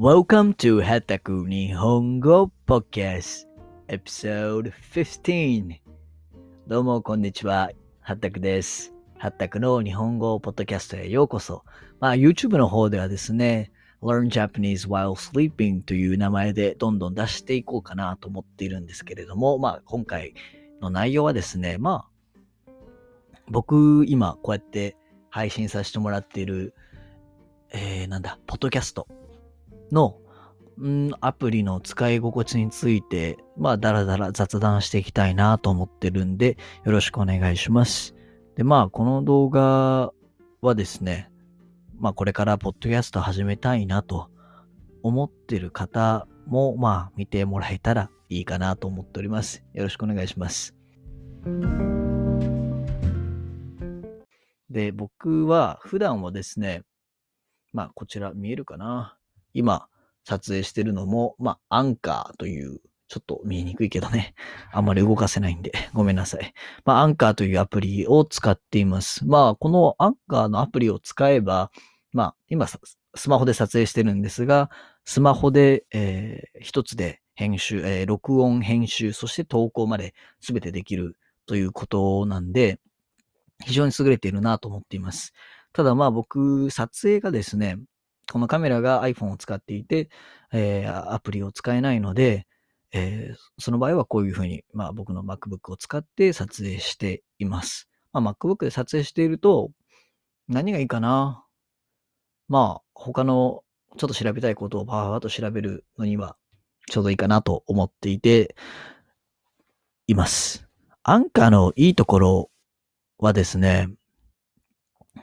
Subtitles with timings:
[0.00, 3.46] Welcome to はたく日本語 Podcast
[3.86, 5.78] Episode 15
[6.66, 7.70] どうもこんにちは、
[8.00, 8.94] はったくです。
[9.18, 11.64] はったくの日本語ポッドキャストへようこそ。
[11.98, 20.32] まあ YouTube の方ではですね、Learn Japanese while sleeping という名前でどんどん出していこうかなと思っているんですけれども、まあ今回
[20.80, 22.06] の内容はですね、ま
[22.66, 22.72] あ
[23.48, 24.96] 僕今こうやって
[25.28, 26.72] 配信させてもらっている、
[27.68, 29.06] えー、なんだ、ポッドキャスト
[29.92, 30.16] の、
[30.82, 38.14] んアプリの使い心地について、まあ、だらだら雑談していきたいなと思ってるんで、よろしくお願いします。
[38.56, 40.12] で、まあ、この動画
[40.62, 41.30] はですね、
[41.98, 44.30] まあ、これからポッドキャスト始めたいなと
[45.02, 49.62] 思ってる方も、まあ、見てもらえたらいいかなと思っております。
[49.74, 50.74] よろしくお願いします。
[54.70, 56.82] で、僕は普段はですね、
[57.72, 59.16] まあ、こちら見えるかな？
[59.54, 59.86] 今、
[60.24, 64.34] 撮影してるのも、まあ、アンカーという、ちょっと見えにくいけどね、
[64.72, 66.54] あんまり動かせないんで、 ごめんなさい。
[66.84, 69.26] まあ、アンカーというアプリを使っています。
[69.26, 71.70] まあ、このアンカーのアプリを使えば、
[72.12, 74.70] まあ、今、スマホで撮影してるんですが、
[75.04, 82.78] スマホで、えー一つで編集、えー録音、編集、そして投稿まで全てできるということなんで、
[83.64, 85.32] 非常に優れているなと思っています。
[85.72, 87.78] ただまあ僕、撮影がですね、
[88.30, 90.08] このカメラが iPhone を使っていて、
[90.52, 92.46] えーアプリを使えないので、
[92.92, 97.88] えーその場合はこういうふうに、まあ僕の MacBook を使って撮影しています。
[98.12, 99.70] まあ MacBook で撮影していると、
[100.48, 101.44] 何がいいかな？
[102.48, 103.62] まあ他の
[103.96, 106.36] ちょっと調べたいことをバーッと調べるのには
[106.88, 108.54] ちょうどいいかなと思っていて
[110.06, 110.66] います。
[111.02, 112.50] アンカーのいいところ
[113.18, 113.88] はですね、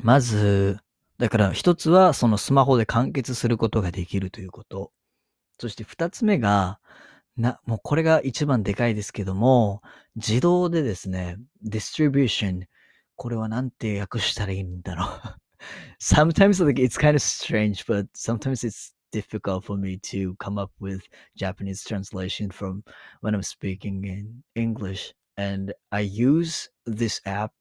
[0.00, 0.78] まず、
[1.18, 4.92] だから一つはそのスマホで完結することができるということ。
[5.58, 6.78] そして二つ目が、
[7.36, 9.82] な、もうこれが一番でかいですけども、
[10.16, 12.66] 自動でですね、distribution。
[13.14, 15.46] これはなんて訳したらいいんだろう。
[15.98, 21.02] sometimes like it's kind of strange, but sometimes it's difficult for me to come up with
[21.36, 22.82] Japanese translation from
[23.22, 25.14] when I'm speaking in English.
[25.38, 27.52] And I use this app,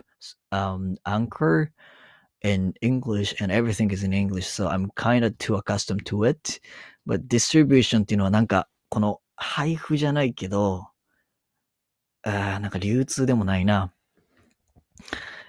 [0.51, 1.71] um, Anchor,
[2.45, 6.59] in English and everything is in English, so I'm kind of too accustomed to it.
[7.05, 10.87] But distribution っていうのはなんか、この配布じゃないけど、
[12.23, 13.91] あなんか流通でもないな。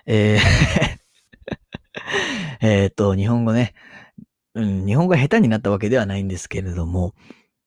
[0.07, 0.41] えー
[2.61, 3.75] えっと、日本語ね、
[4.55, 7.15] うん、日本語が下手になったわけではないんですけれども、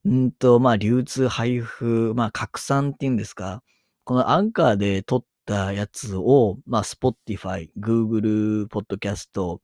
[0.06, 3.64] うんと、まあ、流通、配布、まあ、拡散っていうんですか、
[4.04, 9.60] このアンカーで撮ったやつを、まあ、Spotify、Google Podcast、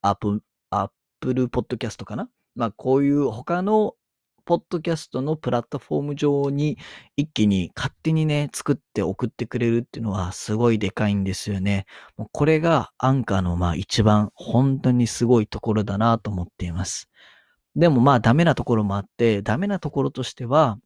[0.00, 2.30] Apple、Apple Podcast かな？
[2.54, 3.94] まあ、こういう他の
[4.44, 6.78] ポッドキャストのプラットフォーム上に
[7.16, 11.84] 一気に勝手にね、作って送ってくれるっていうのはすごいでかいんですよね。
[12.16, 17.10] もうこれがアンカーのまあ一番本当にすごいところだなと思っています。
[17.76, 20.78] でもまあダメなところもあって、ダメなところとしては、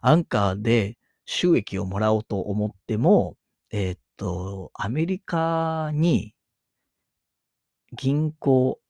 [0.00, 3.36] アンカーで収益をもらおうと思っても、
[3.70, 6.34] えーっと、アメリカに
[7.92, 8.80] 銀行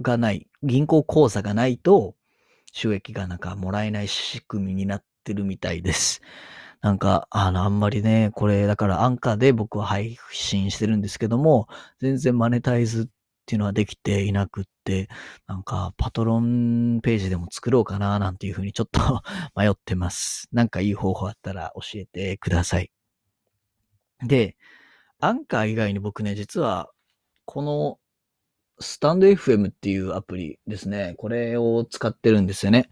[0.00, 2.14] がない、銀行口座がないと
[2.72, 6.22] 収益がなんかもらえない仕組みになってるみたいです。
[6.80, 11.66] なんか、あの、あんまりね、これ、だからアンカーで僕は配信してるんですけども、
[11.98, 13.08] 全然マネタイズ
[13.44, 15.10] っていうのはできていなくって、
[15.46, 19.22] なんか、パトロンページでも作ろうかな、なんていうふうにちょっと
[19.54, 20.48] 迷ってます。
[20.50, 22.90] なんかいい方法あったら教えてください。
[24.26, 24.56] で、
[25.20, 26.90] アンカー以外に僕ね、実は、
[27.44, 27.98] この、
[28.80, 31.14] スタンド FM っていうアプリですね。
[31.18, 32.88] これを使ってるんですよね。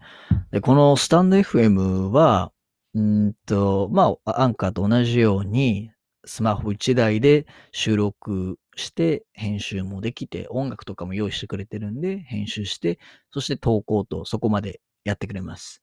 [0.51, 2.51] で、このスタンド FM は、
[2.93, 5.91] うんと、まあ、アンカーと同じように、
[6.25, 12.99] スマホ1台で収録して、編集もできて、音楽とかも用意してくれてるんで、編集して、
[13.31, 15.81] そして投稿とそこまでやってくれます。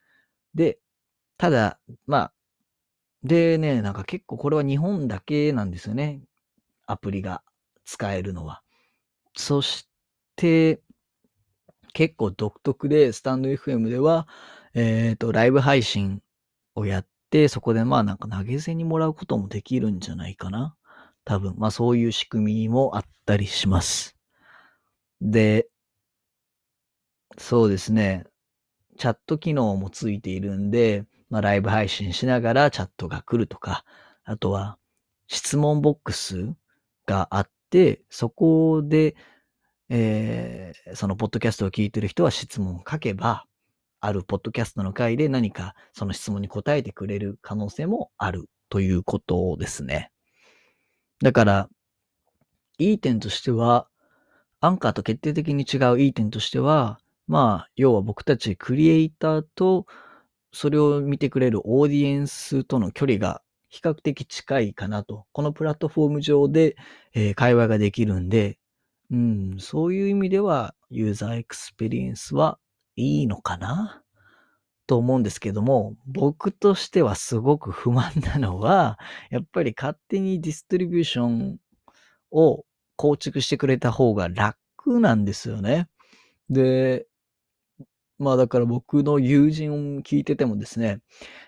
[0.55, 0.79] で、
[1.39, 2.33] ただ、まあ、
[3.23, 6.23] でね、なんか結構これは日本だけなんですよね。
[6.87, 7.43] アプリが
[7.85, 8.63] 使えるのは。
[9.37, 9.89] そし
[10.37, 10.81] て、
[11.93, 14.29] 結構独特で、スタンド FM では、
[14.75, 16.23] えっ、と、ライブ配信
[16.75, 20.77] をやって、そこでまあなんか投げ銭にもらうこともできるんじゃないかな。
[21.25, 24.17] 多分、まあそういう仕組みもあったりします。
[25.21, 25.69] で、
[27.39, 28.25] そうですね。
[28.99, 33.85] チャット機能もついているんで、まあライブ配信しながらチャットが来るとか、
[34.25, 34.79] あとは
[35.29, 36.55] 質問ボックス
[37.07, 39.17] があって、そこで、
[39.89, 43.47] えー、そのポッドキャストを聞いてる人は質問を書けば、
[44.01, 50.11] あるポッドキャストの回で何かその質問に答えてくれる可能性もあるということですね。
[51.23, 51.69] だから、
[52.79, 53.89] いい点としては、
[54.61, 59.87] アンカーと決定的に違ういい点としては、まあ、要は僕たちクリエイターと、
[60.53, 65.27] それを見てくれるオーディエンスとの距離が比較的近いかなと。
[65.33, 66.77] このプラットフォーム上で、
[67.15, 68.59] えー、会話ができるんで、
[69.11, 72.59] うん、そういう意味ではユーザーエクスペリエンスは
[72.97, 74.03] いいのかな？
[74.91, 78.99] と思うんですけども、僕としてはすごく不満なのは、
[79.31, 81.59] やっぱり勝手にディストリビューション
[82.33, 82.65] を
[82.97, 85.89] 構築してくれた方が楽なんですよね。
[86.49, 87.07] で、
[88.19, 90.99] まあだから僕の友人を聞いててもですね、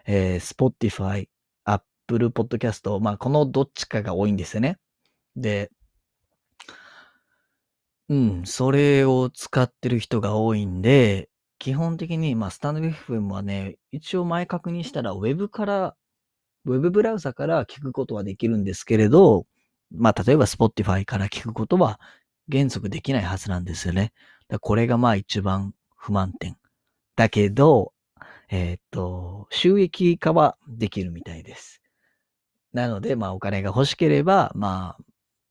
[0.06, 1.28] えー、Spotify、
[1.64, 4.78] Apple Podcast、まあこのどっちかが多いんですよね。
[5.34, 5.72] で、
[8.08, 11.28] うん、それを使ってる人が多いんで、
[11.62, 15.94] 基本的に、まあ、スタンド FM はね、一応前確認したら、ウェブから、
[16.64, 19.46] ウェブブラウザから聞くことはできるんですけれど、
[19.92, 22.00] まあ、例えば Spotify から聞くことは
[22.50, 24.12] 原則できないはずなんですよね。
[24.60, 26.56] これがまあ一番不満点。
[27.14, 27.92] だけど、
[28.50, 31.80] えー、っと、収益化はできるみたいです。
[32.72, 35.04] なので、まあお金が欲しければ、まあ、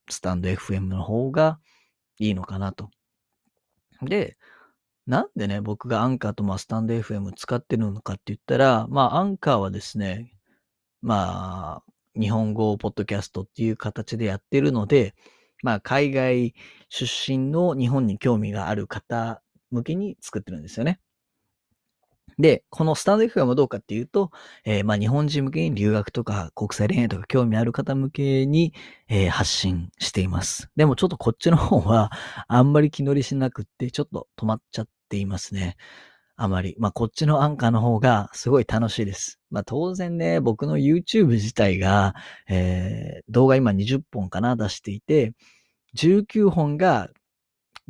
[0.09, 1.57] スタンド FM の方が
[2.19, 2.89] いいのかなと。
[4.01, 4.35] で、
[5.11, 10.31] なんでね、僕がアンカーとまあスタンド FM 使ってるのかって言ったら、まあアンカーはですね、
[11.01, 15.13] まあ、日本語ポッドキャストっていう形でやってるので、
[15.63, 16.55] まあ海外
[16.87, 21.01] 出身の日本に興味がある方向けに作ってるんですよね。
[22.39, 24.31] で、このスタンド FM はどうかっていうと、
[24.63, 28.73] えー、まあ日本人向けに留学とか国際恋愛とか興味ある方向けに、
[29.09, 30.69] えー、発信しています。
[30.77, 32.11] でもちょっとこっちの方は
[32.47, 35.75] あんまり気乗りしなくって、ちょっと止まっちゃっていますね。
[36.37, 36.75] あまり。
[36.79, 39.39] まあこっちのアンカーの方がすごい楽しいです。
[39.51, 42.15] まあ当然ね、僕の YouTube 自体が、
[42.49, 45.33] えー、動画今20本かな出していて、
[45.97, 47.09] 19本が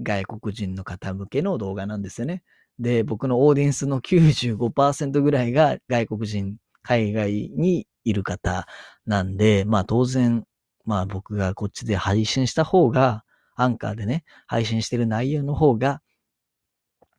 [0.01, 2.43] 外国人の方向けの動画なんですよね。
[2.79, 8.65] で、僕のオーディエンスの95%ぐらいが外国人、海外にいる方
[9.05, 10.45] なんで、まあ当然、
[10.85, 13.23] まあ僕がこっちで配信した方が、
[13.55, 16.01] アンカーでね、配信してる内容の方が、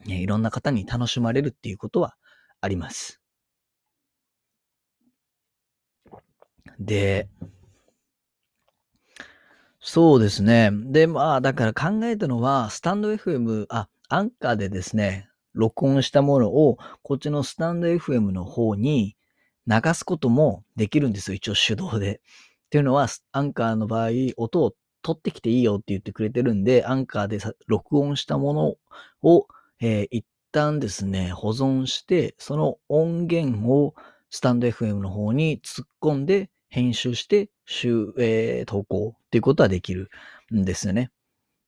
[0.06, 2.16] ね、いろんな方に楽しまれるっていうことは
[2.60, 3.20] あります。
[6.78, 7.28] で、
[9.80, 10.70] そうですね。
[10.72, 19.16] で、まあ、だから考えたのは、スタンド FM、あ、アンカーでですね、録音したものを、こっちのスタンド FM の方に
[19.66, 21.34] 流すこともできるんですよ。
[21.34, 22.20] 一応手動で。
[22.66, 24.72] っていうのは、アンカーの場合、音を
[25.02, 28.76] 取ってきていいよって言ってくれてるんで、アンカーで録音したもの
[29.22, 29.48] を、
[29.82, 33.94] えー、一旦ですね、保存して、その音源を
[34.30, 37.50] スタンド FM の方に突っ込んで、編集して、
[38.18, 40.08] えー、投稿っていうことはできる
[40.54, 41.10] んですよね。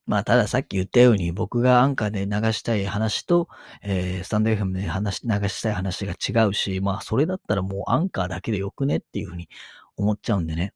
[0.07, 3.49] まあ、たださっき言ったように、僕がアンカーで流したい話と、
[3.83, 9.49] えー、スタンド FM で話、流したい話が違うし、まあ、それだったらもうアンカーだけでよくねっていうふうに
[9.97, 10.73] 思っちゃうんでね。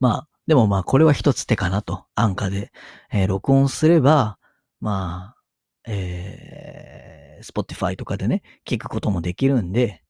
[0.00, 2.04] まあ、でもまあ、これは一つ手かなと。
[2.14, 2.72] アンカーで、
[3.10, 4.38] えー、録音すれば、
[4.80, 5.41] まあ、
[5.86, 10.02] えー、Spotify とかでね、聞くこともできるんで、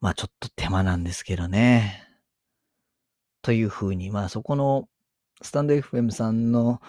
[0.00, 2.06] まあ、ちょっと手間なんですけどね。
[3.42, 4.88] というふうに、まあ、そこの
[5.42, 6.80] スタンド FM さんの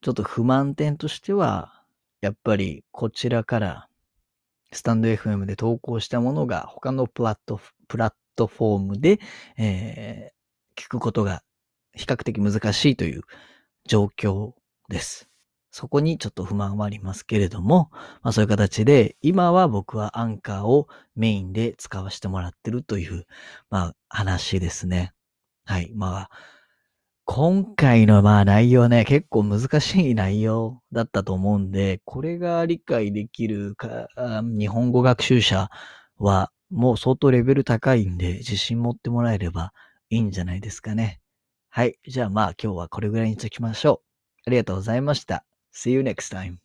[0.00, 1.82] ちょっと不満点としては、
[2.20, 3.88] やっぱりこちらから
[4.72, 9.20] スタンド FM で投稿したものが他のプラットプラットフォームで、
[9.56, 11.42] えー、聞くことが
[11.94, 13.22] 比較的難しいという
[13.86, 14.52] 状況
[14.88, 15.28] です。
[15.74, 17.90] そこにちょっと不満はありますけれども、
[18.22, 23.26] まあそういう形で、今は僕はアンカーをメインで使わせてもらってるという、
[23.70, 25.14] まあ話ですね。
[25.64, 25.90] はい。
[25.92, 26.30] まあ、
[27.24, 34.06] 今回のまあ内容ね、結構難しい内容だったと思うんで、これが理解できるか、
[34.56, 35.70] 日本語学習者
[36.18, 39.72] はもう相当レベル高いんで、自信持ってもらえれば
[40.08, 41.20] いいんじゃないですかね。
[41.68, 41.98] はい。
[42.06, 44.06] じゃあまあ今日はこれぐらいにしときましょう。
[44.46, 45.44] ありがとうございました。
[45.74, 46.63] See you next time.